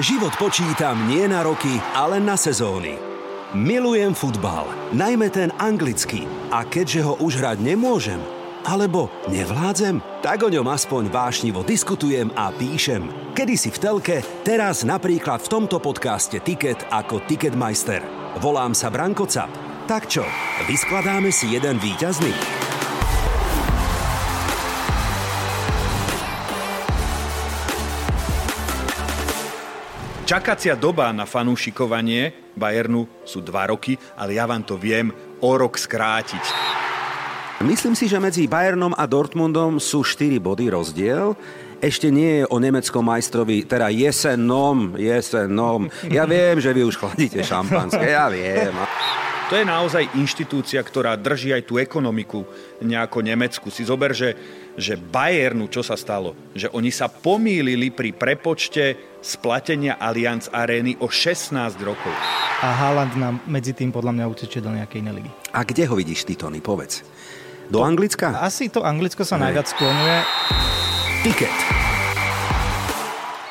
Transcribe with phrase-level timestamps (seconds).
[0.00, 2.96] Život počítam nie na roky, ale na sezóny.
[3.52, 4.64] Milujem futbal,
[4.96, 6.24] najmä ten anglický.
[6.48, 8.16] A keďže ho už hrať nemôžem,
[8.64, 13.12] alebo nevládzem, tak o ňom aspoň vášnivo diskutujem a píšem.
[13.36, 18.00] Kedy si v telke, teraz napríklad v tomto podcaste Ticket ako Ticketmeister.
[18.40, 19.52] Volám sa Branko Cap.
[19.84, 20.24] Tak čo,
[20.64, 22.59] vyskladáme si jeden výťazný?
[30.30, 35.10] Čakacia doba na fanúšikovanie Bayernu sú dva roky, ale ja vám to viem
[35.42, 36.44] o rok skrátiť.
[37.66, 41.34] Myslím si, že medzi Bayernom a Dortmundom sú 4 body rozdiel.
[41.82, 45.90] Ešte nie je o nemeckom majstrovi, teda jesenom, jesenom.
[46.06, 48.70] Ja viem, že vy už chladíte šampanské, ja viem.
[49.50, 52.46] To je naozaj inštitúcia, ktorá drží aj tú ekonomiku
[52.78, 53.66] nejako Nemecku.
[53.66, 54.38] Si zober, že,
[54.78, 56.38] že Bayernu, čo sa stalo?
[56.54, 61.50] Že oni sa pomýlili pri prepočte splatenia Allianz Arény o 16
[61.82, 62.14] rokov.
[62.62, 65.30] A Haaland nám medzi tým podľa mňa utečie do nejakej inej ligy.
[65.50, 67.02] A kde ho vidíš ty, Tony, povedz?
[67.66, 68.38] Do Anglicka?
[68.38, 70.18] Asi to Anglicko sa najviac skloňuje.
[71.26, 71.79] Ticket.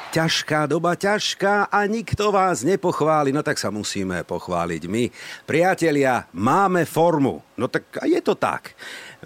[0.09, 5.05] Ťažká doba, ťažká a nikto vás nepochváli, no tak sa musíme pochváliť my.
[5.45, 7.45] Priatelia, máme formu.
[7.53, 8.73] No tak je to tak.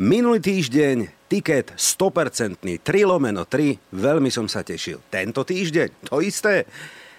[0.04, 5.00] Minulý týždeň tiket 100%, 3 lomeno 3, veľmi som sa tešil.
[5.08, 6.68] Tento týždeň, to isté.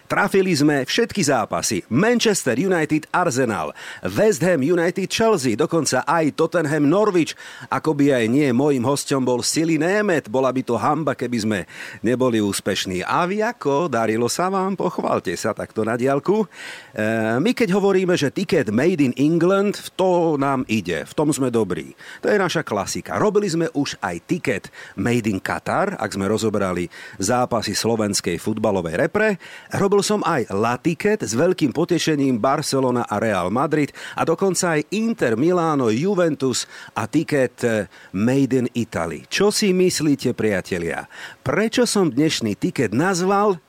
[0.05, 1.81] Trafili sme všetky zápasy.
[1.89, 3.73] Manchester United Arsenal,
[4.05, 7.33] West Ham United Chelsea, dokonca aj Tottenham Norwich.
[7.73, 10.29] Ako by aj nie, môjim hostom bol Silly Német.
[10.29, 11.59] Bola by to hamba, keby sme
[12.05, 13.01] neboli úspešní.
[13.01, 13.89] A vy ako?
[13.89, 14.77] Darilo sa vám?
[14.77, 16.45] Pochvalte sa takto na diálku.
[16.93, 21.09] E, my keď hovoríme, že ticket made in England, v to nám ide.
[21.09, 21.97] V tom sme dobrí.
[22.21, 23.17] To je naša klasika.
[23.17, 24.69] Robili sme už aj ticket
[25.01, 29.41] made in Qatar, ak sme rozobrali zápasy slovenskej futbalovej repre.
[29.73, 34.75] Robili Robil som aj La Ticket s veľkým potešením Barcelona a Real Madrid a dokonca
[34.75, 36.67] aj Inter, Milano, Juventus
[36.98, 39.23] a Ticket eh, Made in Italy.
[39.30, 41.07] Čo si myslíte, priatelia?
[41.46, 43.63] Prečo som dnešný tiket nazval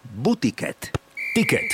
[0.00, 0.96] Butiket?
[1.36, 1.68] Ticket.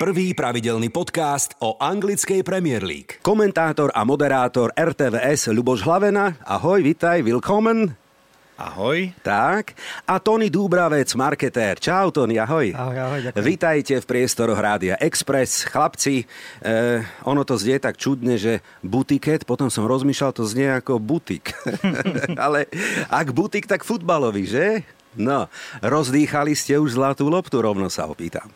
[0.00, 3.20] Prvý pravidelný podcast o anglickej Premier League.
[3.20, 6.40] Komentátor a moderátor RTVS Luboš Hlavena.
[6.40, 8.05] Ahoj, vitaj, willkommen.
[8.56, 9.12] Ahoj.
[9.20, 9.76] Tak.
[10.08, 11.76] A Tony Dúbravec, marketér.
[11.76, 12.72] Čau, Tony, ahoj.
[12.72, 13.44] Ahoj, ahoj, ďakujem.
[13.44, 15.68] Vítajte v priestoroch Rádia Express.
[15.68, 16.24] Chlapci,
[16.64, 21.52] eh, ono to znie tak čudne, že butiket, potom som rozmýšľal, to znie ako butik.
[22.48, 22.64] Ale
[23.12, 24.88] ak butik, tak futbalový, že?
[25.20, 25.52] No,
[25.84, 28.48] rozdýchali ste už zlatú loptu, rovno sa opýtam.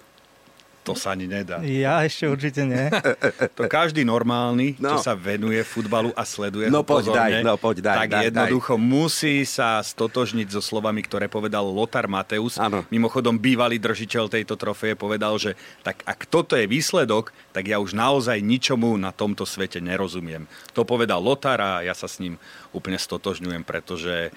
[0.81, 1.61] To sa ani nedá.
[1.61, 2.89] Ja ešte určite nie.
[3.57, 4.97] To každý normálny, No.
[4.97, 8.11] čo sa venuje futbalu a sleduje No ho poď pozorne, daj, no poď daj, tak
[8.11, 12.57] daj, jednoducho musí sa stotožniť so slovami, ktoré povedal Lothar Mateus.
[12.57, 12.89] Áno.
[12.89, 15.53] Mimochodom, bývalý držiteľ tejto trofeje povedal, že
[15.83, 20.49] tak ak toto je výsledok, tak ja už naozaj ničomu na tomto svete nerozumiem.
[20.73, 24.33] To povedal Lothar a ja sa s ním úplne stotožňujem, pretože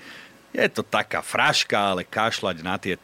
[0.52, 3.00] je to taká fraška, ale kašľať na tie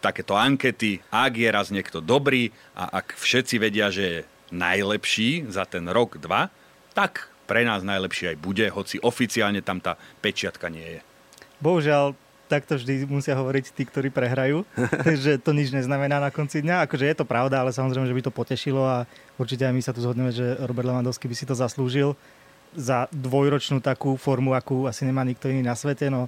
[0.00, 4.18] takéto ankety, ak je raz niekto dobrý a ak všetci vedia, že je
[4.50, 6.50] najlepší za ten rok, dva,
[6.96, 9.94] tak pre nás najlepší aj bude, hoci oficiálne tam tá
[10.24, 11.00] pečiatka nie je.
[11.60, 12.16] Bohužiaľ,
[12.50, 14.66] takto vždy musia hovoriť tí, ktorí prehrajú,
[15.22, 16.90] že to nič neznamená na konci dňa.
[16.90, 19.06] Akože je to pravda, ale samozrejme, že by to potešilo a
[19.38, 22.18] určite aj my sa tu zhodneme, že Robert Lewandowski by si to zaslúžil
[22.74, 26.10] za dvojročnú takú formu, akú asi nemá nikto iný na svete.
[26.10, 26.26] No,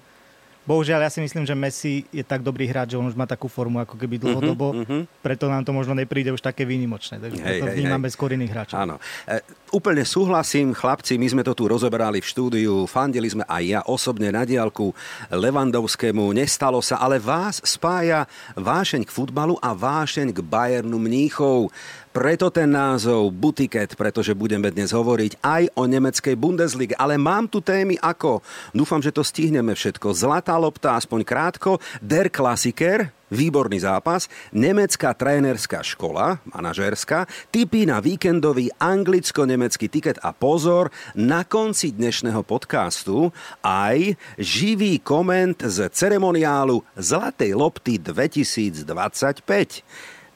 [0.63, 3.51] bohužiaľ, ja si myslím, že Messi je tak dobrý hráč, že on už má takú
[3.51, 4.87] formu ako keby dlhodobo,
[5.21, 7.19] preto nám to možno nepríde už také výnimočné.
[7.19, 8.15] Takže Hej, preto hej, vnímame hej.
[8.15, 8.77] skôr iných hráčov.
[8.79, 8.97] Áno.
[9.27, 9.43] E,
[9.75, 14.31] úplne súhlasím, chlapci, my sme to tu rozoberali v štúdiu, fandili sme aj ja osobne
[14.31, 14.95] na diálku
[15.35, 21.75] Levandovskému, nestalo sa, ale vás spája vášeň k futbalu a vášeň k Bayernu Mníchov.
[22.13, 26.93] Preto ten názov Butiket, pretože budeme dnes hovoriť aj o nemeckej Bundesliga.
[27.01, 28.45] Ale mám tu témy ako,
[28.77, 35.81] dúfam, že to stihneme všetko, Zlatá lopta, aspoň krátko, Der Klassiker, výborný zápas, nemecká trénerská
[35.81, 43.33] škola, manažerská, tipy na víkendový anglicko-nemecký tiket a pozor, na konci dnešného podcastu
[43.65, 48.85] aj živý koment z ceremoniálu Zlatej lopty 2025.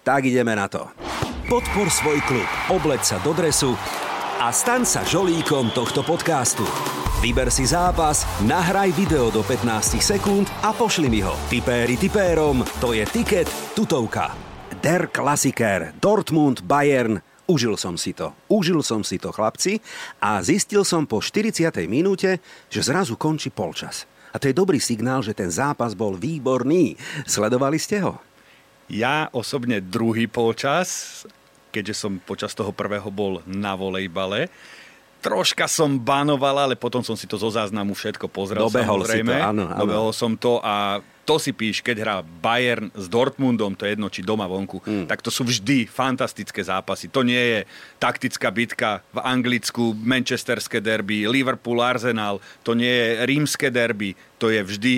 [0.09, 0.89] Tak ideme na to.
[1.47, 3.79] Podpor svoj klub, obleď sa do dresu
[4.43, 6.67] a staň sa žolíkom tohto podcastu.
[7.23, 11.31] Vyber si zápas, nahraj video do 15 sekúnd a pošli mi ho.
[11.47, 13.47] Tipéri tipérom, to je tiket
[13.79, 14.35] tutovka.
[14.83, 18.35] Der Klassiker, Dortmund, Bayern, Užil som si to.
[18.51, 19.79] Užil som si to, chlapci.
[20.19, 21.63] A zistil som po 40.
[21.87, 24.03] minúte, že zrazu končí polčas.
[24.35, 26.99] A to je dobrý signál, že ten zápas bol výborný.
[27.23, 28.19] Sledovali ste ho?
[28.87, 31.27] Ja osobne druhý polčas,
[31.77, 34.49] keďže som počas toho prvého bol na volejbale,
[35.21, 38.65] troška som banoval, ale potom som si to zo záznamu všetko pozrel.
[38.65, 39.35] Dobehol samozrejme.
[39.35, 39.81] si to, áno, áno.
[39.85, 44.07] Dobehol som to a to si píš, keď hrá Bayern s Dortmundom, to je jedno,
[44.07, 45.11] či doma vonku, mm.
[45.11, 47.11] tak to sú vždy fantastické zápasy.
[47.11, 47.61] To nie je
[47.99, 54.63] taktická bitka v Anglicku, Manchesterské derby, Liverpool, Arsenal, to nie je rímske derby, to je
[54.63, 54.95] vždy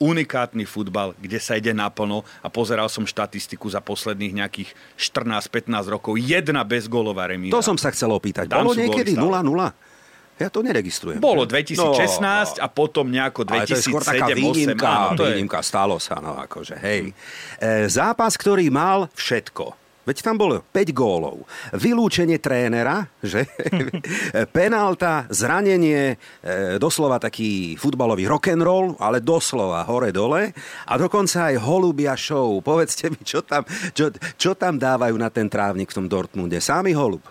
[0.00, 6.16] unikátny futbal, kde sa ide naplno a pozeral som štatistiku za posledných nejakých 14-15 rokov.
[6.16, 7.52] Jedna bezgólová remíza.
[7.52, 8.48] To som sa chcel opýtať.
[8.48, 10.40] Tam Bolo niekedy góly 0-0?
[10.40, 11.20] Ja to neregistrujem.
[11.20, 15.28] Bolo 2016 no, a potom nejako 2007 Ale to je skôr taká výnimka, áno, to
[15.28, 15.36] je...
[15.36, 17.12] výnimka, stalo sa, no akože, hej.
[17.60, 19.76] E, zápas, ktorý mal všetko.
[20.10, 21.46] Veď tam bolo 5 gólov.
[21.70, 23.46] Vylúčenie trénera, že?
[24.58, 30.50] Penálta, zranenie, e, doslova taký futbalový rock'n'roll, ale doslova hore-dole.
[30.90, 32.58] A dokonca aj holubia show.
[32.58, 33.62] Povedzte mi, čo tam,
[33.94, 36.58] čo, čo tam dávajú na ten trávnik v tom Dortmunde.
[36.58, 37.22] Sámy holub.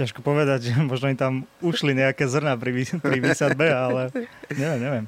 [0.00, 4.08] Ťažko povedať, že možno im tam ušli nejaké zrna pri, pri výsadbe, ale
[4.56, 5.04] neviem, neviem.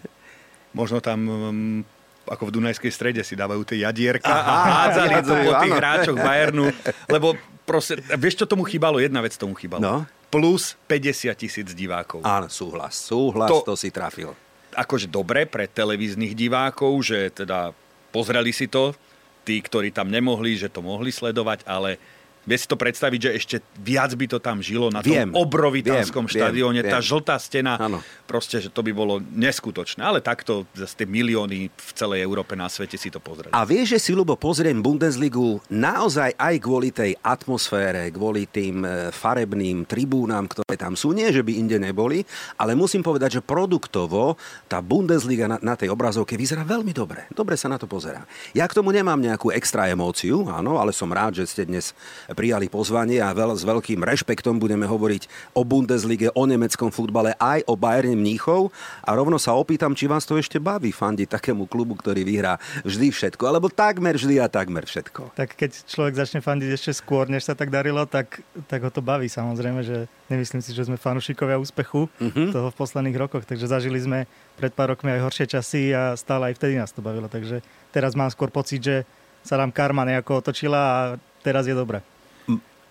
[0.77, 1.81] Možno tam um,
[2.27, 4.55] ako v Dunajskej strede si dávajú tie jadierka Aha, a
[4.87, 6.67] hádzali to po tých hráčoch Bayernu,
[7.11, 7.35] lebo
[7.67, 9.03] proste, vieš, čo tomu chýbalo?
[9.03, 9.83] Jedna vec tomu chýbalo.
[9.83, 9.97] No?
[10.33, 12.25] Plus 50 tisíc divákov.
[12.25, 14.33] Áno, súhlas, súhlas, to, to si trafil.
[14.73, 17.77] Akože dobre pre televíznych divákov, že teda
[18.15, 18.97] pozreli si to,
[19.45, 22.01] tí, ktorí tam nemohli, že to mohli sledovať, ale
[22.43, 26.27] Vie si to predstaviť, že ešte viac by to tam žilo na tom viem, obrovitánskom
[26.27, 26.83] štadióne.
[26.83, 28.03] Tá žltá stena, ano.
[28.27, 30.03] proste, že to by bolo neskutočné.
[30.03, 33.55] Ale takto zase tie milióny v celej Európe na svete si to pozreli.
[33.55, 39.15] A vieš, že si, Lubo, pozriem Bundesligu naozaj aj kvôli tej atmosfére, kvôli tým e,
[39.15, 41.15] farebným tribúnam, ktoré tam sú.
[41.15, 42.27] Nie, že by inde neboli,
[42.59, 44.35] ale musím povedať, že produktovo
[44.67, 47.31] tá Bundesliga na, na tej obrazovke vyzerá veľmi dobre.
[47.31, 48.27] Dobre sa na to pozerá.
[48.50, 51.94] Ja k tomu nemám nejakú extra emóciu, áno, ale som rád, že ste dnes
[52.32, 57.64] prijali pozvanie a veľ, s veľkým rešpektom budeme hovoriť o Bundeslige, o nemeckom futbale, aj
[57.69, 58.75] o Bayerne Mníchov
[59.05, 63.12] a rovno sa opýtam, či vás to ešte baví fandiť takému klubu, ktorý vyhrá vždy
[63.12, 65.37] všetko, alebo takmer vždy a takmer všetko.
[65.38, 69.05] Tak keď človek začne fandiť ešte skôr, než sa tak darilo, tak, tak ho to
[69.05, 72.49] baví samozrejme, že nemyslím si, že sme fanúšikovia úspechu uh-huh.
[72.52, 74.25] toho v posledných rokoch, takže zažili sme
[74.56, 77.61] pred pár rokmi aj horšie časy a stále aj vtedy nás to bavilo, takže
[77.93, 78.96] teraz mám skôr pocit, že
[79.43, 80.99] sa nám karma nejako otočila a
[81.43, 82.00] teraz je dobré.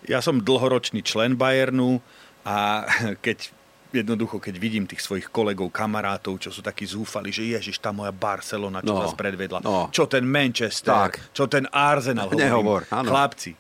[0.10, 2.02] Ja som dlhoročný člen Bayernu
[2.46, 2.86] a
[3.26, 3.54] keď
[3.92, 8.16] jednoducho, keď vidím tých svojich kolegov, kamarátov, čo sú takí zúfali, že ježiš, tá moja
[8.16, 9.92] Barcelona, čo no, vás predvedla, no.
[9.92, 11.20] čo ten Manchester, tak.
[11.36, 12.32] čo ten Arsenal.
[12.32, 13.12] Nehovor, áno.
[13.12, 13.52] Chlapci,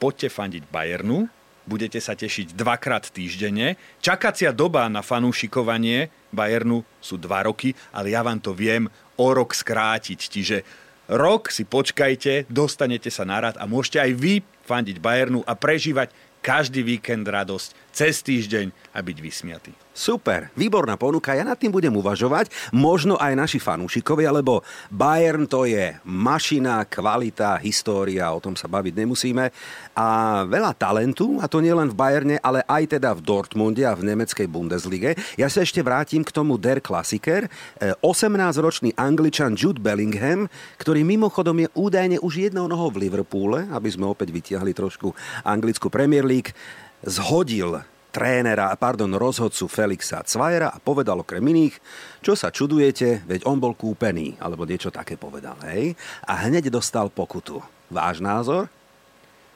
[0.00, 1.28] poďte fandiť Bayernu,
[1.68, 3.78] budete sa tešiť dvakrát týždenne.
[4.02, 8.88] Čakacia doba na fanúšikovanie Bayernu sú dva roky, ale ja vám to viem
[9.20, 10.18] o rok skrátiť.
[10.18, 10.56] Čiže
[11.12, 16.08] rok si počkajte, dostanete sa na rad a môžete aj vy fandiť Bayernu a prežívať
[16.40, 19.72] každý víkend radosť cez týždeň a byť vysmiatý.
[19.92, 25.68] Super, výborná ponuka, ja nad tým budem uvažovať, možno aj naši fanúšikovia, lebo Bayern to
[25.68, 29.52] je mašina, kvalita, história, o tom sa baviť nemusíme
[29.92, 30.08] a
[30.48, 34.48] veľa talentu, a to nielen v Bayerne, ale aj teda v Dortmunde a v nemeckej
[34.48, 35.12] Bundeslige.
[35.36, 37.52] Ja sa ešte vrátim k tomu Der Klassiker,
[38.00, 40.48] 18-ročný angličan Jude Bellingham,
[40.80, 45.12] ktorý mimochodom je údajne už jednou nohou v Liverpoole, aby sme opäť vytiahli trošku
[45.44, 46.56] anglickú Premier League,
[47.04, 51.80] zhodil trénera, pardon, rozhodcu Felixa Cvajera a povedal okrem iných,
[52.20, 55.96] čo sa čudujete, veď on bol kúpený, alebo niečo také povedal, hej?
[56.28, 57.64] A hneď dostal pokutu.
[57.88, 58.68] Váš názor?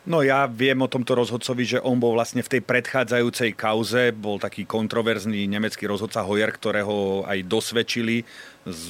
[0.07, 4.39] No ja viem o tomto rozhodcovi, že on bol vlastne v tej predchádzajúcej kauze, bol
[4.39, 8.23] taký kontroverzný nemecký rozhodca Hoyer, ktorého aj dosvedčili
[8.63, 8.81] z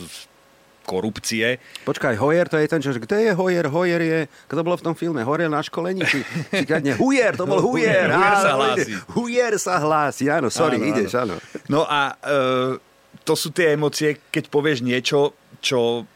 [0.86, 1.58] korupcie.
[1.82, 2.94] Počkaj, Hoyer to je ten, čo...
[2.94, 3.66] Kde je Hoyer?
[3.66, 4.20] Hoyer je...
[4.46, 5.26] Kto bol v tom filme?
[5.26, 6.06] Hoyer na školení?
[6.06, 6.22] Či,
[6.54, 6.94] či nie?
[6.94, 8.14] Hujer, to bol Hujer.
[8.14, 8.92] Hujer sa hlási.
[9.10, 11.34] Hujer sa hlási, áno, sorry, áno, ideš, áno.
[11.66, 12.38] No a e,
[13.26, 16.06] to sú tie emócie, keď povieš niečo, čo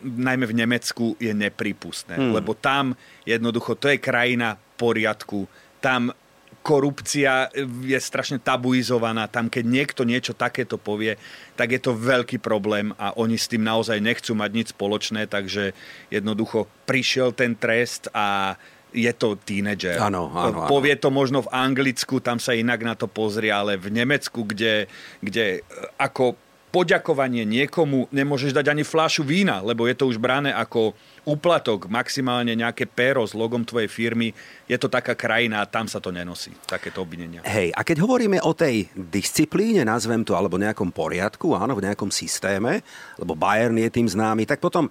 [0.00, 2.16] najmä v Nemecku je nepripustné.
[2.16, 2.32] Hmm.
[2.32, 2.94] Lebo tam
[3.26, 5.44] jednoducho, to je krajina poriadku.
[5.82, 6.14] Tam
[6.60, 7.48] korupcia
[7.84, 9.26] je strašne tabuizovaná.
[9.26, 11.16] Tam, keď niekto niečo takéto povie,
[11.56, 15.72] tak je to veľký problém a oni s tým naozaj nechcú mať nič spoločné, takže
[16.12, 18.56] jednoducho prišiel ten trest a
[18.90, 19.96] je to tínedžer.
[20.02, 23.88] Áno, áno, Povie to možno v Anglicku, tam sa inak na to pozrie, ale v
[23.94, 24.90] Nemecku, kde,
[25.22, 25.62] kde
[25.96, 26.34] ako
[26.70, 30.94] poďakovanie niekomu nemôžeš dať ani fľašu vína, lebo je to už brané ako
[31.26, 34.32] úplatok, maximálne nejaké péro s logom tvojej firmy.
[34.66, 37.44] Je to taká krajina a tam sa to nenosí, takéto obvinenia.
[37.44, 42.08] Hej, a keď hovoríme o tej disciplíne, nazvem to, alebo nejakom poriadku, áno, v nejakom
[42.08, 42.80] systéme,
[43.16, 44.90] lebo Bayern je tým známy, tak potom e,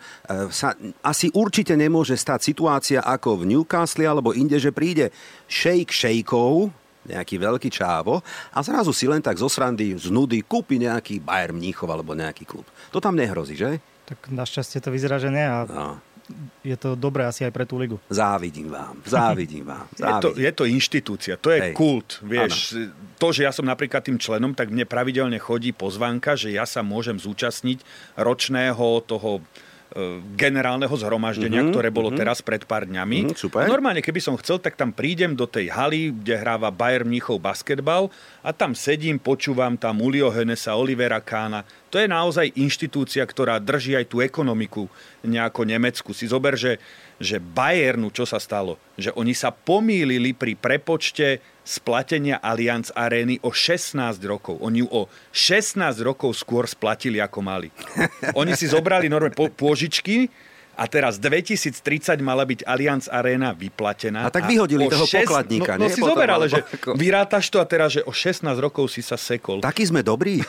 [0.54, 5.14] sa asi určite nemôže stať situácia ako v Newcastle alebo inde, že príde
[5.48, 6.70] šejk šejkov,
[7.10, 8.22] nejaký veľký čávo
[8.54, 12.46] a zrazu si len tak zo srandy, z nudy kúpi nejaký Bayern Mníchov alebo nejaký
[12.46, 12.68] klub.
[12.94, 13.82] To tam nehrozí, že?
[14.06, 16.02] Tak našťastie to vyzerá, že nie a no.
[16.64, 17.98] Je to dobré asi aj pre tú ligu.
[18.12, 19.88] Závidím vám, závidím vám.
[19.96, 20.18] Závidím.
[20.20, 21.74] Je, to, je to inštitúcia, to je Hej.
[21.74, 22.20] kult.
[22.22, 22.92] Vieš, ano.
[23.16, 26.84] to, že ja som napríklad tým členom, tak mne pravidelne chodí pozvanka, že ja sa
[26.84, 27.82] môžem zúčastniť
[28.20, 29.40] ročného toho
[30.38, 32.22] generálneho zhromaždenia, mm-hmm, ktoré bolo mm-hmm.
[32.22, 33.34] teraz pred pár dňami.
[33.34, 33.66] Mm, super.
[33.66, 37.42] A normálne, keby som chcel, tak tam prídem do tej haly, kde hráva Bayern Mníchov
[37.42, 38.14] basketbal
[38.46, 41.66] a tam sedím, počúvam tam Ulio Henesa, Olivera Kána.
[41.90, 44.86] To je naozaj inštitúcia, ktorá drží aj tú ekonomiku
[45.26, 46.14] nejako Nemecku.
[46.14, 46.78] Si zober, že
[47.20, 48.80] že Bayernu, čo sa stalo?
[48.96, 54.58] Že oni sa pomýlili pri prepočte splatenia Allianz Arény o 16 rokov.
[54.64, 57.70] Oni ju o 16 rokov skôr splatili, ako mali.
[58.40, 60.32] Oni si zobrali normálne pôžičky,
[60.80, 64.24] a teraz 2030 mala byť Allianz Arena vyplatená.
[64.24, 65.76] A tak vyhodili toho 6, pokladníka.
[65.76, 66.64] No, no si zober, ale že
[66.96, 69.60] vyrátaš to a teraz, že o 16 rokov si sa sekol.
[69.60, 70.40] Taký sme dobrí.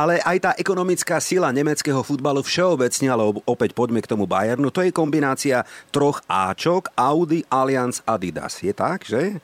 [0.00, 4.80] ale aj tá ekonomická sila nemeckého futbalu všeobecne, ale opäť poďme k tomu Bayernu, to
[4.80, 5.60] je kombinácia
[5.92, 8.64] troch Ačok, Audi, Allianz, Adidas.
[8.64, 9.36] Je tak, že?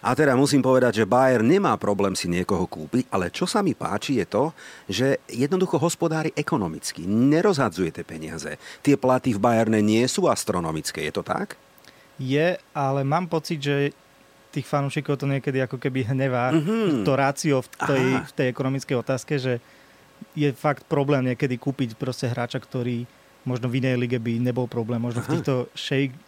[0.00, 3.76] A teda musím povedať, že Bayer nemá problém si niekoho kúpiť, ale čo sa mi
[3.76, 4.44] páči je to,
[4.88, 8.56] že jednoducho hospodári ekonomicky, nerozhadzuje tie peniaze.
[8.80, 11.60] Tie platy v Bayerne nie sú astronomické, je to tak?
[12.16, 13.92] Je, ale mám pocit, že
[14.50, 17.06] tých fanúšikov to niekedy ako keby hnevá mm-hmm.
[17.06, 19.62] to rácio v tej, v tej ekonomickej otázke, že
[20.34, 23.06] je fakt problém niekedy kúpiť proste hráča, ktorý
[23.44, 25.00] možno v inej lige by nebol problém.
[25.00, 25.28] Možno Aha.
[25.28, 26.18] v týchto šejk, e,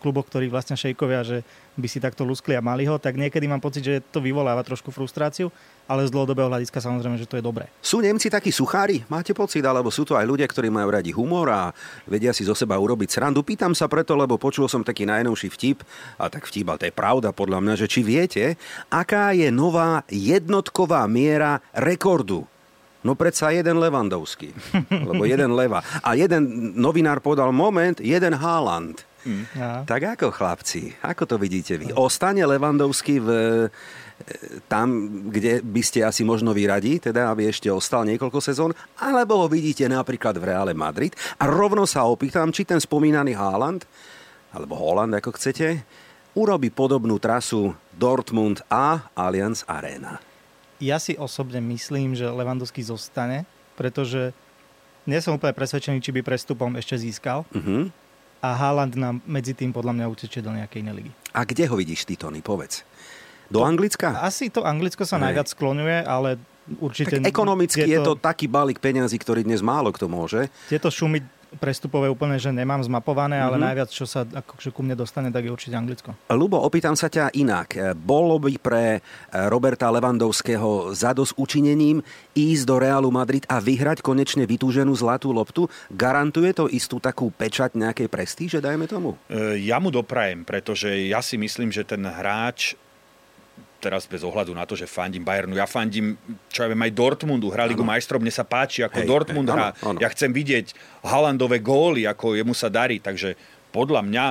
[0.00, 1.38] kluboch, ktorí vlastne šejkovia, že
[1.76, 4.92] by si takto luskli a mali ho, tak niekedy mám pocit, že to vyvoláva trošku
[4.92, 5.48] frustráciu,
[5.88, 7.68] ale z dlhodobého hľadiska samozrejme, že to je dobré.
[7.80, 9.04] Sú Nemci takí suchári?
[9.08, 9.64] Máte pocit?
[9.64, 11.72] Alebo sú to aj ľudia, ktorí majú radi humor a
[12.04, 13.40] vedia si zo seba urobiť srandu?
[13.40, 15.78] Pýtam sa preto, lebo počul som taký najnovší vtip,
[16.20, 18.60] a tak vtip, ale to je pravda podľa mňa, že či viete,
[18.92, 22.44] aká je nová jednotková miera rekordu
[23.02, 24.54] No predsa jeden Levandovský,
[25.10, 25.82] lebo jeden Leva.
[26.06, 29.02] A jeden novinár podal moment, jeden Haaland.
[29.22, 29.44] Mm.
[29.54, 29.70] Ja.
[29.86, 31.94] Tak ako chlapci, ako to vidíte vy?
[31.94, 33.66] Ostane Levandovský v, e,
[34.66, 39.46] tam, kde by ste asi možno vyradi, teda aby ešte ostal niekoľko sezón, alebo ho
[39.46, 41.14] vidíte napríklad v Reále Madrid.
[41.38, 43.86] A rovno sa opýtam, či ten spomínaný Haaland,
[44.50, 45.86] alebo Holland, ako chcete,
[46.34, 50.31] urobí podobnú trasu Dortmund a Allianz Arena
[50.82, 53.46] ja si osobne myslím, že Levandovský zostane,
[53.78, 54.34] pretože
[55.06, 57.46] nie som úplne presvedčený, či by prestupom ešte získal.
[57.54, 57.86] Uh-huh.
[58.42, 61.12] A Haaland nám medzi tým podľa mňa utečie do nejakej inej ligy.
[61.30, 62.42] A kde ho vidíš ty, Tony?
[62.42, 62.82] Povedz.
[63.46, 64.18] Do to, Anglicka?
[64.18, 65.30] Asi to Anglicko sa Nej.
[65.30, 66.42] najviac skloňuje, ale
[66.82, 67.22] určite...
[67.22, 70.50] Tak ekonomicky tieto, je to taký balík peňazí, ktorý dnes málo kto môže.
[70.66, 71.22] Tieto šumy
[71.60, 73.66] prestupové úplne, že nemám zmapované, ale mm-hmm.
[73.68, 76.16] najviac, čo sa akože ku mne dostane, tak je určite Anglicko.
[76.32, 77.96] Lubo, opýtam sa ťa inak.
[77.98, 78.84] Bolo by pre
[79.48, 82.00] Roberta Levandovského zados učinením
[82.32, 85.68] ísť do Realu Madrid a vyhrať konečne vytúženú zlatú loptu?
[85.92, 89.16] Garantuje to istú takú pečať nejakej prestíže, dajme tomu?
[89.26, 92.76] E, ja mu doprajem, pretože ja si myslím, že ten hráč
[93.82, 95.58] teraz bez ohľadu na to, že fandím Bayernu.
[95.58, 96.14] Ja fandím,
[96.46, 97.50] čo ja viem, aj Dortmundu.
[97.50, 99.68] Hrá Ligu majstrov, mne sa páči, ako hej, Dortmund hej, hrá.
[99.82, 99.98] Ano, ano.
[99.98, 100.70] Ja chcem vidieť
[101.02, 103.02] Halandové góly, ako jemu sa darí.
[103.02, 103.34] Takže
[103.74, 104.24] podľa mňa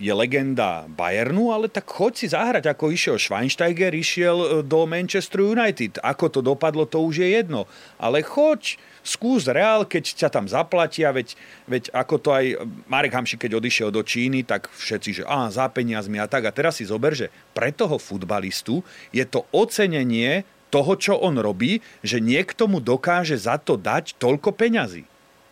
[0.00, 5.44] je legenda Bayernu, ale tak choď si zahrať, ako išiel Schweinsteiger, išiel eh, do Manchester
[5.44, 6.00] United.
[6.00, 7.68] Ako to dopadlo, to už je jedno.
[8.00, 11.36] Ale choď, skús Real, keď ťa tam zaplatia, veď,
[11.68, 12.44] veď ako to aj
[12.88, 16.48] Marek Hamši, keď odišiel do Číny, tak všetci, že á, za peniazmi a tak.
[16.48, 18.80] A teraz si zober, že pre toho futbalistu
[19.12, 24.56] je to ocenenie toho, čo on robí, že niekto mu dokáže za to dať toľko
[24.56, 25.04] peňazí.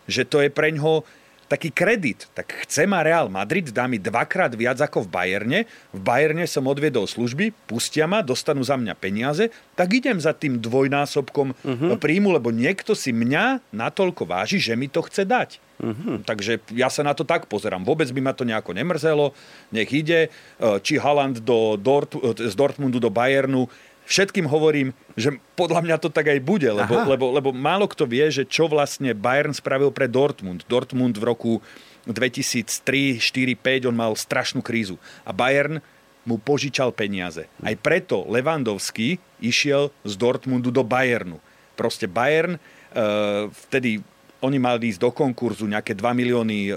[0.08, 1.04] Že to je pre ňoho
[1.46, 2.26] taký kredit.
[2.34, 5.60] Tak chce ma Real Madrid, dá mi dvakrát viac ako v Bajerne.
[5.94, 10.58] V Bajerne som odviedol služby, pustia ma, dostanú za mňa peniaze, tak idem za tým
[10.58, 11.98] dvojnásobkom uh-huh.
[11.98, 15.50] príjmu, lebo niekto si mňa natoľko váži, že mi to chce dať.
[15.76, 16.24] Uh-huh.
[16.24, 17.84] Takže ja sa na to tak pozerám.
[17.84, 19.36] Vôbec by ma to nejako nemrzelo.
[19.68, 23.68] Nech ide, e, či Haaland do Dort, z Dortmundu do Bayernu
[24.06, 28.30] všetkým hovorím, že podľa mňa to tak aj bude, lebo, lebo, lebo málo kto vie,
[28.30, 30.62] že čo vlastne Bayern spravil pre Dortmund.
[30.70, 31.52] Dortmund v roku
[32.06, 34.96] 2003, 4, 5, on mal strašnú krízu.
[35.26, 35.82] A Bayern
[36.26, 37.46] mu požičal peniaze.
[37.62, 41.38] Aj preto Levandovský išiel z Dortmundu do Bayernu.
[41.78, 44.02] Proste Bayern uh, vtedy
[44.46, 46.72] oni mali ísť do konkurzu, nejaké 2 milióny e,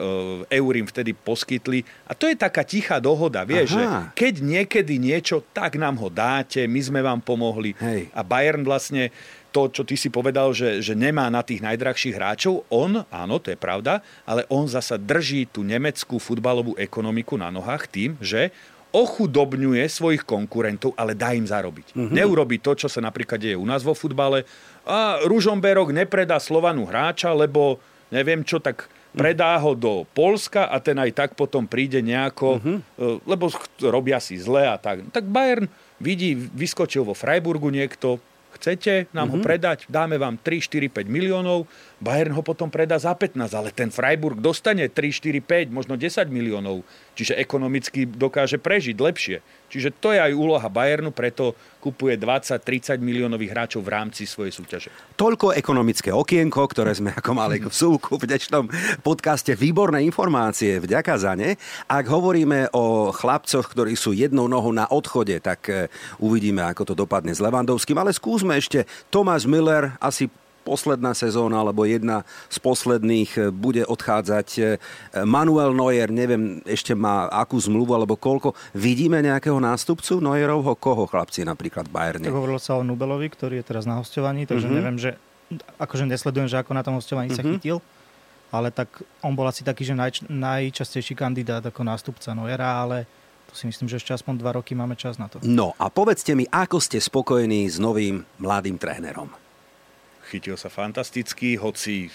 [0.49, 1.85] eur im vtedy poskytli.
[2.09, 3.83] A to je taká tichá dohoda, vieš, že
[4.17, 7.77] keď niekedy niečo, tak nám ho dáte, my sme vám pomohli.
[7.77, 8.09] Hej.
[8.17, 9.13] A Bayern vlastne
[9.49, 13.53] to, čo ty si povedal, že, že nemá na tých najdrahších hráčov, on, áno, to
[13.53, 18.53] je pravda, ale on zasa drží tú nemeckú futbalovú ekonomiku na nohách tým, že
[18.89, 21.93] ochudobňuje svojich konkurentov, ale dá im zarobiť.
[21.93, 22.13] Mm-hmm.
[22.13, 24.49] Neurobi to, čo sa napríklad deje u nás vo futbale.
[24.89, 27.77] A Ružomberok nepredá Slovanu hráča, lebo
[28.09, 32.77] neviem čo, tak predá ho do Polska a ten aj tak potom príde nejako, mm-hmm.
[33.25, 33.49] lebo
[33.85, 35.05] robia si zle a tak.
[35.13, 35.69] Tak Bayern
[36.01, 38.17] vidí, vyskočil vo Freiburgu niekto,
[38.57, 39.41] chcete nám mm-hmm.
[39.41, 41.69] ho predať, dáme vám 3, 4, 5 miliónov,
[41.99, 46.31] Bayern ho potom predá za 15, ale ten Freiburg dostane 3, 4, 5, možno 10
[46.31, 46.87] miliónov.
[47.19, 49.43] Čiže ekonomicky dokáže prežiť lepšie.
[49.69, 51.53] Čiže to je aj úloha Bayernu, preto
[51.83, 54.89] kupuje 20-30 miliónových hráčov v rámci svojej súťaže.
[55.19, 58.71] Toľko ekonomické okienko, ktoré sme ako mali v súku v dnešnom
[59.03, 59.53] podcaste.
[59.53, 61.59] Výborné informácie, vďaka za ne.
[61.91, 65.91] Ak hovoríme o chlapcoch, ktorí sú jednou nohou na odchode, tak eh,
[66.23, 67.99] uvidíme, ako to dopadne s Levandovským.
[67.99, 74.47] Ale skúsme ešte Thomas Miller, asi posledná sezóna alebo jedna z posledných e, bude odchádzať
[74.57, 74.61] e,
[75.25, 78.53] Manuel Neuer, neviem, ešte má akú zmluvu alebo koľko.
[78.75, 80.75] Vidíme nejakého nástupcu Neuerovho?
[80.77, 82.27] Koho chlapci napríklad v Bayerne?
[82.27, 84.79] Tak hovorilo sa o Nubelovi, ktorý je teraz na hostovaní, takže mm-hmm.
[84.79, 85.17] neviem, že
[85.81, 87.41] akože nesledujem, že ako na tom hostovaní mm-hmm.
[87.41, 87.51] sa mhm.
[87.57, 87.77] chytil,
[88.53, 88.89] ale tak
[89.21, 93.09] on bol asi taký, že naj, najčastejší kandidát ako nástupca Neuera, ale
[93.49, 95.41] to si myslím, že ešte aspoň dva roky máme čas na to.
[95.41, 99.33] No a povedzte mi, ako ste spokojení s novým mladým trénerom?
[100.29, 102.13] Chytil sa fantasticky, hoci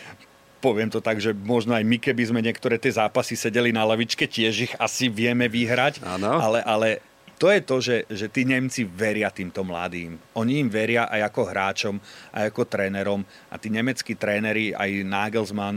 [0.64, 4.26] poviem to tak, že možno aj my, keby sme niektoré tie zápasy sedeli na lavičke,
[4.26, 6.02] tiež ich asi vieme vyhrať.
[6.42, 6.88] Ale, ale
[7.36, 10.16] to je to, že, že tí Nemci veria týmto mladým.
[10.34, 11.94] Oni im veria aj ako hráčom,
[12.32, 13.20] aj ako trénerom.
[13.52, 15.76] A tí nemeckí tréneri, aj Nagelsmann,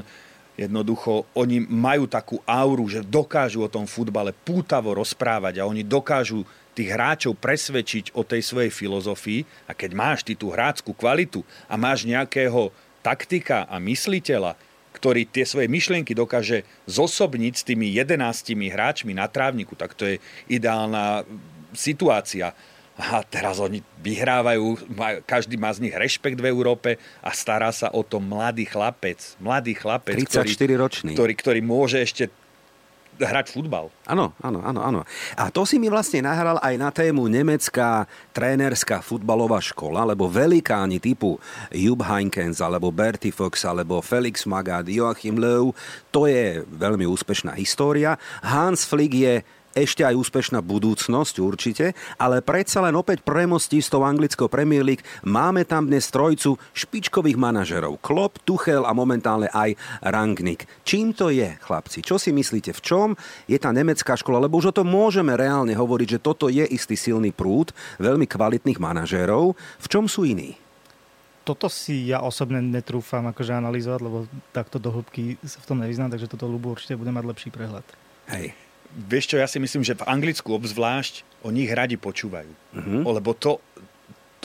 [0.55, 6.43] jednoducho, oni majú takú auru, že dokážu o tom futbale pútavo rozprávať a oni dokážu
[6.73, 11.75] tých hráčov presvedčiť o tej svojej filozofii a keď máš ty tú hráckú kvalitu a
[11.75, 12.71] máš nejakého
[13.01, 14.55] taktika a mysliteľa,
[14.95, 20.15] ktorý tie svoje myšlienky dokáže zosobniť s tými jedenáctimi hráčmi na trávniku, tak to je
[20.49, 21.23] ideálna
[21.71, 22.51] situácia.
[22.99, 24.91] A teraz oni vyhrávajú,
[25.23, 29.39] každý má z nich rešpekt v Európe a stará sa o to mladý chlapec.
[29.39, 30.43] Mladý chlapec, 34
[30.75, 31.11] ročný.
[31.15, 32.27] Ktorý, ktorý môže ešte
[33.19, 33.91] hrať futbal.
[34.07, 34.99] Áno, áno, áno, áno.
[35.35, 41.03] A to si mi vlastne nahral aj na tému nemecká trénerská futbalová škola, lebo velikáni
[41.03, 41.37] typu
[41.69, 45.75] Jupp Heinkens, alebo Bertie Fox, alebo Felix Magath, Joachim Löw,
[46.09, 48.15] to je veľmi úspešná história.
[48.39, 49.43] Hans Flick je
[49.83, 55.05] ešte aj úspešná budúcnosť určite, ale predsa len opäť premostí s tou anglickou Premier League.
[55.23, 57.99] Máme tam dnes trojcu špičkových manažerov.
[58.03, 60.67] Klopp, Tuchel a momentálne aj Rangnick.
[60.83, 62.03] Čím to je, chlapci?
[62.03, 62.75] Čo si myslíte?
[62.75, 63.07] V čom
[63.47, 64.43] je tá nemecká škola?
[64.43, 68.79] Lebo už o tom môžeme reálne hovoriť, že toto je istý silný prúd veľmi kvalitných
[68.81, 69.55] manažérov.
[69.55, 70.59] V čom sú iní?
[71.49, 76.13] toto si ja osobne netrúfam akože analyzovať, lebo takto do hĺbky sa v tom nevyznám,
[76.13, 77.81] takže toto ľubu určite bude mať lepší prehľad.
[78.29, 78.53] Hej
[78.93, 82.51] vieš čo, ja si myslím, že v Anglicku obzvlášť o nich radi počúvajú.
[82.51, 83.01] Uh-huh.
[83.05, 83.61] Lebo to,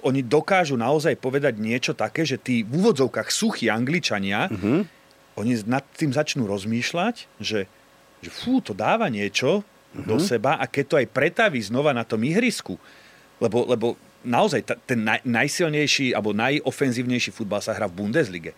[0.04, 4.84] oni dokážu naozaj povedať niečo také, že tí v úvodzovkách suchí Angličania, uh-huh.
[5.40, 7.66] oni nad tým začnú rozmýšľať, že,
[8.20, 10.04] že fú, to dáva niečo uh-huh.
[10.04, 12.76] do seba a keď to aj pretaví znova na tom ihrisku,
[13.40, 13.86] lebo, lebo
[14.22, 18.52] naozaj ta, ten naj, najsilnejší alebo najofenzívnejší futbal sa hrá v Bundeslige.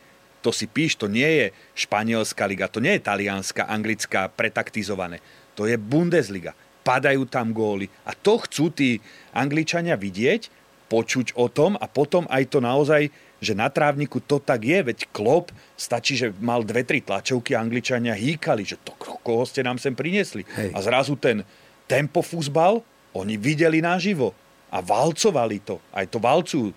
[0.45, 5.19] To si píš, to nie je španielská liga, to nie je talianská, anglická, pretaktizované
[5.57, 6.53] to je Bundesliga.
[6.87, 7.91] Padajú tam góly.
[8.07, 9.03] A to chcú tí
[9.35, 10.53] Angličania vidieť,
[10.87, 13.11] počuť o tom a potom aj to naozaj,
[13.43, 18.15] že na trávniku to tak je, veď Klop stačí, že mal dve, tri tlačovky Angličania
[18.15, 20.47] hýkali, že to koho ste nám sem priniesli.
[20.55, 20.71] Hej.
[20.71, 21.43] A zrazu ten
[21.91, 24.31] tempo futbal oni videli naživo
[24.71, 25.83] a valcovali to.
[25.91, 26.71] Aj to valcujú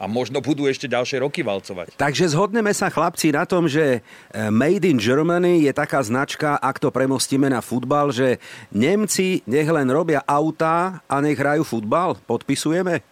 [0.00, 1.92] a možno budú ešte ďalšie roky valcovať.
[2.00, 4.00] Takže zhodneme sa chlapci na tom, že
[4.32, 8.40] e, Made in Germany je taká značka, ak to premostíme na futbal, že
[8.72, 12.16] Nemci nech len robia autá a nech hrajú futbal.
[12.24, 13.04] Podpisujeme?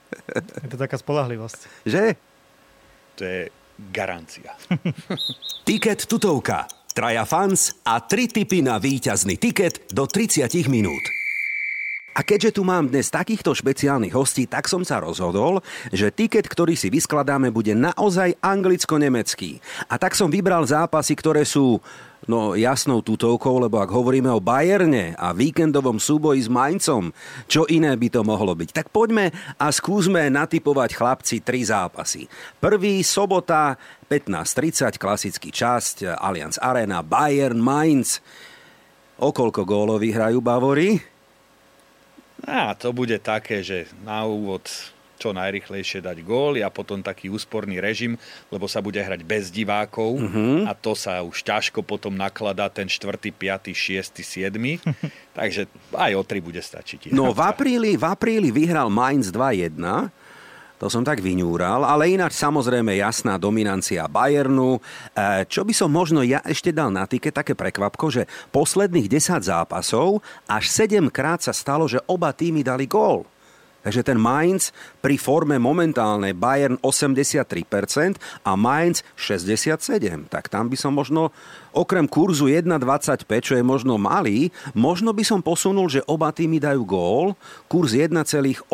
[0.65, 1.85] Je to taká spolahlivosť.
[1.85, 2.17] Že?
[3.21, 3.41] To je
[3.93, 4.57] garancia.
[5.69, 6.65] Tiket tutovka.
[6.97, 11.18] Traja fans a tri tipy na víťazný tiket do 30 minút.
[12.17, 15.63] A keďže tu mám dnes takýchto špeciálnych hostí, tak som sa rozhodol,
[15.95, 19.63] že tiket, ktorý si vyskladáme, bude naozaj anglicko-nemecký.
[19.87, 21.79] A tak som vybral zápasy, ktoré sú
[22.27, 27.15] No jasnou tutovkou, lebo ak hovoríme o Bayerne a víkendovom súboji s Mainzom,
[27.47, 28.75] čo iné by to mohlo byť?
[28.75, 32.27] Tak poďme a skúsme natypovať chlapci tri zápasy.
[32.59, 33.79] Prvý sobota
[34.11, 38.19] 15.30, klasický časť, Allianz Arena, Bayern, Mainz.
[39.23, 41.18] O koľko gólov vyhrajú Bavory?
[42.47, 44.69] A to bude také, že na úvod
[45.19, 48.15] čo najrychlejšie dať góly a potom taký úsporný režim,
[48.55, 50.71] lebo sa bude hrať bez divákov uh-huh.
[50.71, 54.55] a to sa už ťažko potom nakladá ten 4., 5., 6., 7.
[55.39, 57.11] Takže aj o 3 bude stačiť.
[57.11, 59.75] No v apríli, v apríli vyhral Mainz 2-1,
[60.79, 64.79] to som tak vyňúral, ale ináč samozrejme jasná dominancia Bayernu.
[64.79, 64.81] E,
[65.51, 70.23] čo by som možno ja ešte dal na tike, také prekvapko, že posledných 10 zápasov
[70.47, 73.27] až 7 krát sa stalo, že oba týmy dali gól.
[73.83, 80.29] Takže ten Mainz pri forme momentálnej Bayern 83% a Mainz 67%.
[80.29, 81.31] Tak tam by som možno
[81.73, 86.83] okrem kurzu 1,25, čo je možno malý, možno by som posunul, že oba týmy dajú
[86.85, 87.27] gól,
[87.71, 88.69] kurz 1,8.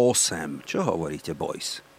[0.67, 1.94] Čo hovoríte, boys?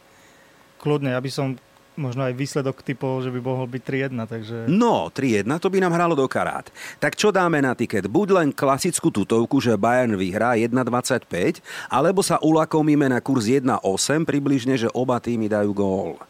[0.86, 1.58] Kľudne, ja by som
[1.98, 3.82] možno aj výsledok typov, že by mohol byť
[4.14, 4.30] 3-1.
[4.30, 4.58] Takže...
[4.70, 6.70] No, 3-1, to by nám hralo do karát.
[7.02, 8.06] Tak čo dáme na tiket?
[8.06, 13.82] Buď len klasickú tutovku, že Bayern vyhrá 1,25, alebo sa ulakomíme na kurz 1,8,
[14.28, 16.22] približne, že oba týmy dajú gól.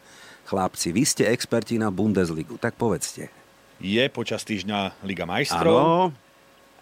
[0.46, 3.28] Chlapci, vy ste experti na Bundesligu, tak povedzte.
[3.82, 5.76] Je počas týždňa Liga majstrov.
[5.76, 6.25] Áno.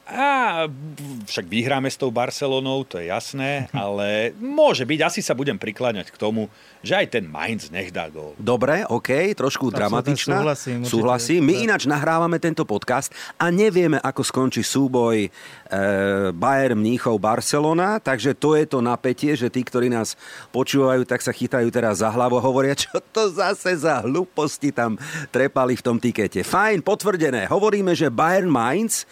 [0.05, 0.69] A
[1.25, 6.13] však vyhráme s tou Barcelonou, to je jasné, ale môže byť, asi sa budem prikláňať
[6.13, 6.53] k tomu,
[6.85, 8.37] že aj ten Mainz nech dá gól.
[8.37, 10.45] Dobre, OK, trošku tak dramatičná.
[10.45, 10.79] Súhlasím.
[10.85, 11.41] Súhlasím.
[11.41, 13.09] My ináč nahrávame tento podcast
[13.41, 15.29] a nevieme, ako skončí súboj e,
[16.37, 20.21] Bayern Mníchov Barcelona, takže to je to napätie, že tí, ktorí nás
[20.53, 25.01] počúvajú, tak sa chytajú teraz za hlavu a hovoria, čo to zase za hlúposti tam
[25.33, 26.45] trepali v tom tikete.
[26.45, 27.49] Fajn, potvrdené.
[27.49, 29.09] Hovoríme, že Bayern Mainz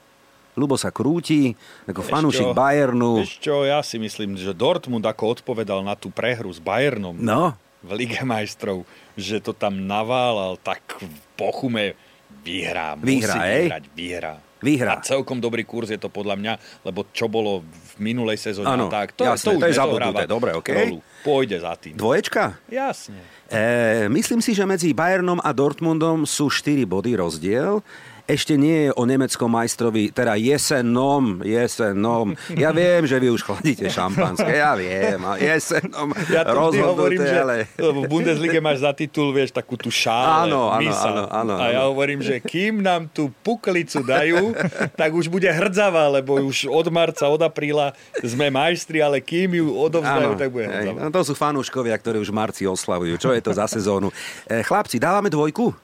[0.54, 1.58] Lubo sa krúti,
[1.90, 3.26] ako fanúšik Bayernu.
[3.26, 7.58] Vieš čo, ja si myslím, že Dortmund ako odpovedal na tú prehru s Bayernom no.
[7.84, 11.92] V Lige majstrov, že to tam naválal, tak v Bochume
[12.40, 12.96] vyhrá.
[12.96, 14.34] Vyhrá, musí vyhrať, vyhrá.
[14.64, 14.96] Vyhrá.
[14.96, 16.52] A celkom dobrý kurz je to podľa mňa,
[16.88, 20.24] lebo čo bolo v minulej sezóne, ano, tak to, jasné, to, to je zabudnuté.
[20.24, 20.88] Dobre, okay.
[20.88, 21.04] Rolu.
[21.20, 21.92] Pôjde za tým.
[22.00, 22.56] Dvoječka?
[22.72, 23.20] Jasne.
[23.52, 27.84] E, myslím si, že medzi Bayernom a Dortmundom sú 4 body rozdiel
[28.24, 32.32] ešte nie je o nemeckom majstrovi, teda jesenom, jesenom.
[32.56, 37.68] Ja viem, že vy už chladíte šampanské, ja viem, a jesenom ja že ale...
[37.76, 41.82] v Bundeslige máš za titul, vieš, takú tú šále, áno, áno, áno, áno, A ja
[41.84, 44.56] hovorím, že kým nám tú puklicu dajú,
[44.96, 47.92] tak už bude hrdzavá, lebo už od marca, od apríla
[48.24, 50.98] sme majstri, ale kým ju odovzdajú, tak bude hrdzavá.
[51.04, 53.20] No to sú fanúškovia, ktorí už v marci oslavujú.
[53.20, 54.08] Čo je to za sezónu?
[54.48, 55.83] E, chlapci, dávame dvojku?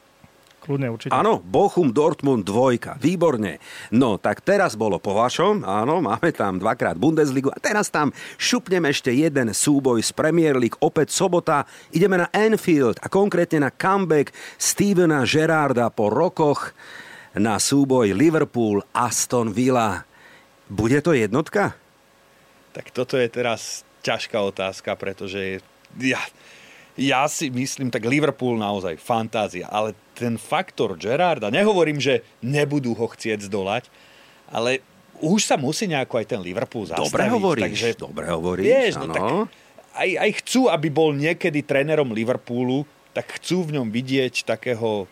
[0.71, 1.11] Kľudne, určite.
[1.11, 2.95] Áno, Bochum, Dortmund, dvojka.
[3.03, 3.59] Výborne.
[3.91, 5.67] No, tak teraz bolo po vašom.
[5.67, 7.51] Áno, máme tam dvakrát Bundesligu.
[7.51, 10.79] A teraz tam šupneme ešte jeden súboj z Premier League.
[10.79, 11.67] Opäť sobota.
[11.91, 14.31] Ideme na Anfield a konkrétne na comeback
[14.63, 16.71] Stevena Gerarda po rokoch
[17.35, 20.07] na súboj Liverpool Aston Villa.
[20.71, 21.75] Bude to jednotka?
[22.71, 25.67] Tak toto je teraz ťažká otázka, pretože
[25.99, 26.23] ja,
[27.01, 33.09] ja si myslím, tak Liverpool naozaj fantázia, ale ten faktor Gerarda, nehovorím, že nebudú ho
[33.09, 33.89] chcieť zdolať,
[34.53, 34.85] ale
[35.25, 37.09] už sa musí nejako aj ten Liverpool zastaviť.
[37.09, 39.25] Dobre hovoríš, takže, dobre hovoríš, vieš, no, tak
[39.97, 42.85] aj, aj chcú, aby bol niekedy trénerom Liverpoolu,
[43.17, 45.09] tak chcú v ňom vidieť takého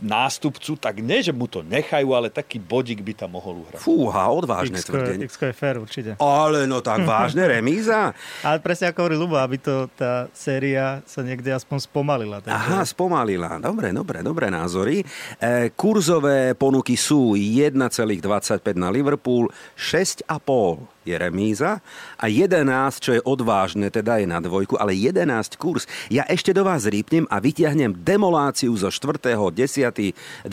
[0.00, 3.80] nástupcu, tak nie, že mu to nechajú, ale taký bodík by tam mohol uhrať.
[3.80, 5.28] Fúha, odvážne X-ko, tvrdenie.
[5.28, 6.10] X je fér, určite.
[6.18, 8.16] Ale no tak vážne remíza.
[8.42, 12.40] ale presne ako hovorí Lubo, aby to tá séria sa niekde aspoň spomalila.
[12.40, 12.56] Takže...
[12.56, 13.60] Aha, spomalila.
[13.60, 15.04] Dobre, dobre, dobré názory.
[15.40, 17.76] E, kurzové ponuky sú 1,25
[18.76, 21.80] na Liverpool, 6,5 je remíza
[22.20, 22.66] a 11,
[23.00, 25.88] čo je odvážne, teda je na dvojku, ale 11 kurz.
[26.12, 30.50] Ja ešte do vás rýpnem a vyťahnem demoláciu zo 4.10.2020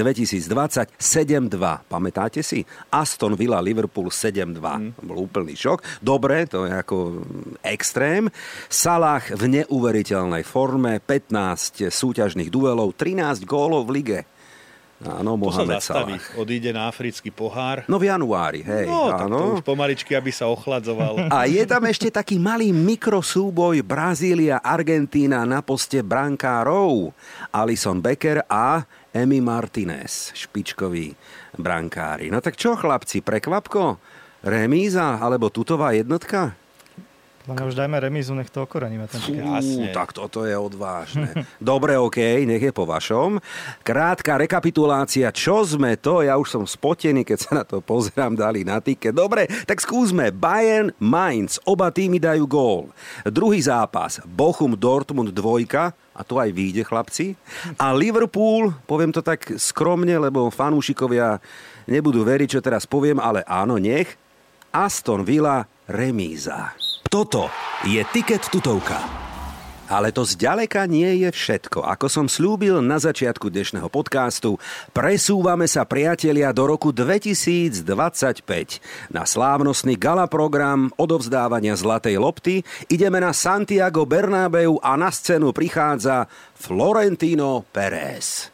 [0.95, 1.91] 7-2.
[1.91, 2.63] Pamätáte si?
[2.91, 4.57] Aston Villa Liverpool 7-2.
[4.59, 4.91] Mm.
[5.03, 5.99] Bol úplný šok.
[5.99, 6.97] Dobre, to je ako
[7.63, 8.31] extrém.
[8.71, 14.19] Salah v neuveriteľnej forme, 15 súťažných duelov, 13 gólov v lige.
[14.97, 16.41] Áno, Mohamed to sa zastaví, Salah.
[16.41, 17.85] odíde na africký pohár.
[17.85, 18.89] No v januári, hej.
[18.89, 19.37] No, tak áno.
[19.37, 21.21] to už pomaličky, aby sa ochladzoval.
[21.37, 27.13] A je tam ešte taký malý mikrosúboj Brazília, Argentína na poste brankárov.
[27.53, 31.13] Alison Becker a Emi Martinez, špičkoví
[31.61, 32.33] brankári.
[32.33, 34.01] No tak čo, chlapci, prekvapko?
[34.41, 36.57] Remíza alebo tutová jednotka?
[37.47, 39.07] Len už dajme remízu, nech to okoreníme.
[39.07, 41.31] Ten Fú, tak toto je odvážne.
[41.63, 43.39] Dobre, OK, nech je po vašom.
[43.87, 48.67] Krátka rekapitulácia, čo sme to, ja už som spotený, keď sa na to pozerám, dali
[48.67, 49.15] na týke.
[49.15, 50.35] Dobre, tak skúsme.
[50.35, 52.91] Bayern, Mainz, oba týmy dajú gól.
[53.23, 57.39] Druhý zápas, Bochum, Dortmund, dvojka, a to aj vyjde, chlapci.
[57.79, 61.39] A Liverpool, poviem to tak skromne, lebo fanúšikovia
[61.87, 64.19] nebudú veriť, čo teraz poviem, ale áno, nech.
[64.73, 66.75] Aston Villa, remíza.
[67.17, 67.49] Toto
[67.81, 69.01] je Tiket tutovka.
[69.89, 71.81] Ale to zďaleka nie je všetko.
[71.81, 74.61] Ako som slúbil na začiatku dnešného podcastu,
[74.93, 77.81] presúvame sa priatelia do roku 2025
[79.09, 82.61] na slávnostný gala program odovzdávania Zlatej lopty.
[82.85, 88.53] Ideme na Santiago Bernabeu a na scénu prichádza Florentino Pérez.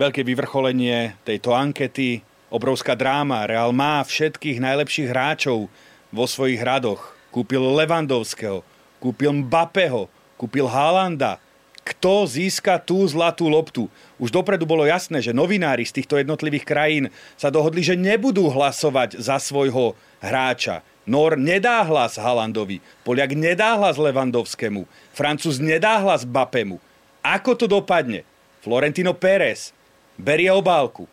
[0.00, 3.44] Veľké vyvrcholenie tejto ankety, obrovská dráma.
[3.44, 5.68] Real má všetkých najlepších hráčov
[6.10, 7.14] vo svojich hradoch.
[7.30, 8.66] Kúpil Levandovského,
[8.98, 11.38] kúpil Mbappého, kúpil Haalanda.
[11.80, 13.88] Kto získa tú zlatú loptu?
[14.20, 19.18] Už dopredu bolo jasné, že novinári z týchto jednotlivých krajín sa dohodli, že nebudú hlasovať
[19.18, 20.84] za svojho hráča.
[21.08, 24.84] Nor nedá hlas Halandovi, Poliak nedá hlas Levandovskému,
[25.16, 26.78] Francúz nedá hlas Bapemu.
[27.24, 28.22] Ako to dopadne?
[28.60, 29.72] Florentino Pérez
[30.20, 31.08] berie obálku,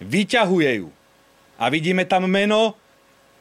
[0.00, 0.88] vyťahuje ju
[1.60, 2.74] a vidíme tam meno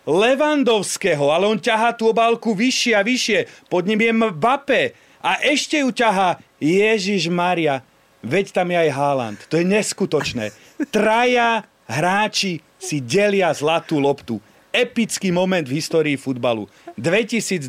[0.08, 3.68] Levandovského, ale on ťahá tú obálku vyššie a vyššie.
[3.68, 7.84] Pod ním je Mbappé a ešte ju ťahá Ježiš Maria.
[8.24, 9.40] Veď tam je aj Haaland.
[9.52, 10.56] To je neskutočné.
[10.90, 14.40] Traja hráči si delia zlatú loptu.
[14.72, 16.72] Epický moment v histórii futbalu.
[16.96, 17.68] 2025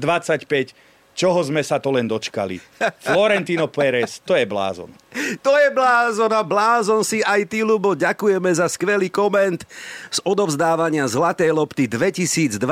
[1.19, 2.63] čoho sme sa to len dočkali.
[3.03, 4.95] Florentino Pérez, to je blázon.
[5.43, 7.99] To je blázon a blázon si aj ty, Lubo.
[7.99, 9.67] Ďakujeme za skvelý koment
[10.15, 12.63] z odovzdávania Zlatej lopty 2025.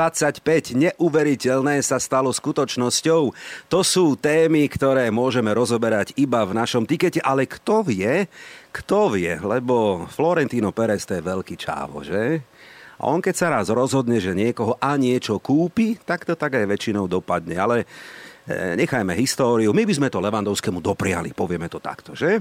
[0.79, 3.35] Neuveriteľné sa stalo skutočnosťou.
[3.67, 8.31] To sú témy, ktoré môžeme rozoberať iba v našom tikete, ale kto vie,
[8.71, 12.39] kto vie, lebo Florentino Pérez to je veľký čávo, že?
[12.97, 16.65] A on keď sa raz rozhodne, že niekoho a niečo kúpi, tak to tak aj
[16.65, 17.53] väčšinou dopadne.
[17.53, 17.85] Ale
[18.47, 19.75] nechajme históriu.
[19.75, 22.39] My by sme to Levandovskému dopriali, povieme to takto, že?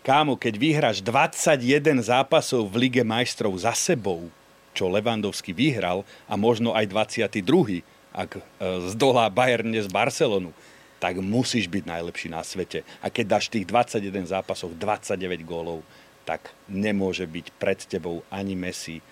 [0.00, 4.32] Kámo, keď vyhráš 21 zápasov v Lige majstrov za sebou,
[4.72, 7.84] čo Levandovský vyhral a možno aj 22,
[8.16, 8.42] ak e,
[8.96, 10.56] zdolá Bayern z Barcelonu,
[10.96, 12.80] tak musíš byť najlepší na svete.
[13.04, 15.84] A keď dáš tých 21 zápasov 29 gólov,
[16.24, 19.04] tak nemôže byť pred tebou ani Messi.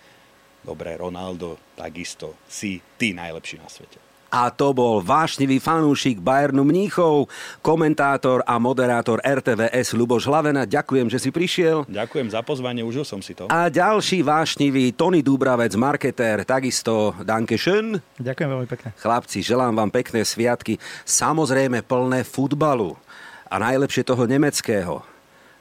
[0.64, 4.07] Dobre, Ronaldo, takisto si ty najlepší na svete.
[4.28, 7.32] A to bol vášnivý fanúšik Bayernu Mníchov,
[7.64, 10.68] komentátor a moderátor RTVS Luboš Hlavena.
[10.68, 11.88] Ďakujem, že si prišiel.
[11.88, 13.48] Ďakujem za pozvanie, užil som si to.
[13.48, 18.04] A ďalší vášnivý Tony Dúbravec, marketér, takisto Danke schön.
[18.20, 18.88] Ďakujem veľmi pekne.
[19.00, 20.76] Chlapci, želám vám pekné sviatky,
[21.08, 23.00] samozrejme plné futbalu
[23.48, 25.17] a najlepšie toho nemeckého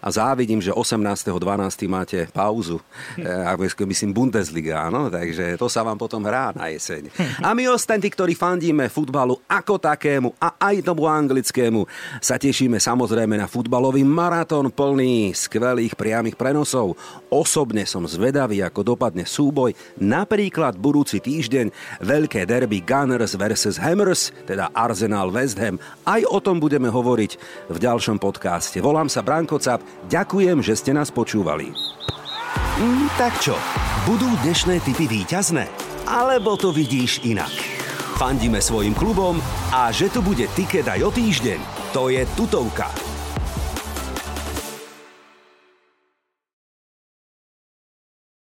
[0.08, 1.36] a závidím, že 18.12.
[1.92, 2.80] máte pauzu.
[3.20, 7.12] E, myslím Bundesliga, áno, takže to sa vám potom hrá na jeseň.
[7.44, 11.84] A my ostatní, ktorí fandíme futbalu ako takému a aj tomu anglickému,
[12.24, 16.96] sa tešíme samozrejme na futbalový maratón plný skvelých priamých prenosov.
[17.28, 23.76] Osobne som zvedavý, ako dopadne súboj, napríklad budúci týždeň veľké derby Gunners vs.
[23.76, 25.76] Hammers, teda Arsenal West Ham.
[26.08, 27.32] Aj o tom budeme hovoriť
[27.68, 28.80] v ďalšom podcaste.
[28.80, 31.74] Volám sa Branko Cap, Ďakujem, že ste nás počúvali.
[32.78, 33.58] Mm, tak čo,
[34.06, 35.66] budú dnešné typy výťazné?
[36.06, 37.50] Alebo to vidíš inak?
[38.22, 39.42] Fandíme svojim klubom
[39.74, 41.60] a že tu bude tiket aj o týždeň,
[41.94, 43.07] to je tutovka.